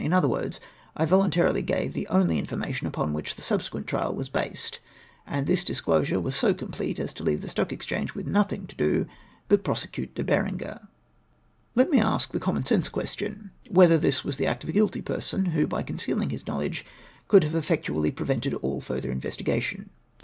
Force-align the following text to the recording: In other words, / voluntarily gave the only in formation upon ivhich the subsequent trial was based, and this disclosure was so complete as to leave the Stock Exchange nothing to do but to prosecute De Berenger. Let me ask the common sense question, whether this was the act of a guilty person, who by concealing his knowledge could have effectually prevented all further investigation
In 0.03 0.13
other 0.13 0.27
words, 0.27 0.59
/ 0.83 0.99
voluntarily 0.99 1.61
gave 1.61 1.93
the 1.93 2.07
only 2.07 2.39
in 2.39 2.47
formation 2.47 2.87
upon 2.87 3.13
ivhich 3.13 3.35
the 3.35 3.43
subsequent 3.43 3.85
trial 3.85 4.15
was 4.15 4.29
based, 4.29 4.79
and 5.27 5.45
this 5.45 5.63
disclosure 5.63 6.19
was 6.19 6.35
so 6.35 6.55
complete 6.55 6.97
as 6.99 7.13
to 7.13 7.23
leave 7.23 7.43
the 7.43 7.47
Stock 7.47 7.71
Exchange 7.71 8.15
nothing 8.15 8.65
to 8.65 8.75
do 8.75 9.05
but 9.47 9.57
to 9.57 9.61
prosecute 9.61 10.15
De 10.15 10.23
Berenger. 10.23 10.87
Let 11.75 11.91
me 11.91 11.99
ask 11.99 12.31
the 12.31 12.39
common 12.39 12.65
sense 12.65 12.89
question, 12.89 13.51
whether 13.69 13.99
this 13.99 14.23
was 14.23 14.37
the 14.37 14.47
act 14.47 14.63
of 14.63 14.71
a 14.71 14.73
guilty 14.73 15.03
person, 15.03 15.45
who 15.45 15.67
by 15.67 15.83
concealing 15.83 16.31
his 16.31 16.47
knowledge 16.47 16.83
could 17.27 17.43
have 17.43 17.53
effectually 17.53 18.09
prevented 18.09 18.55
all 18.55 18.81
further 18.81 19.11
investigation 19.11 19.91